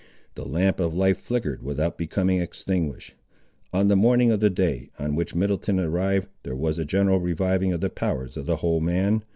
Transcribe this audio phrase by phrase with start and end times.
[0.33, 3.13] The lamp of life flickered without becoming extinguished.
[3.71, 7.71] On the morning of the day, on which Middleton arrived, there was a general reviving
[7.71, 9.21] of the powers of the whole man.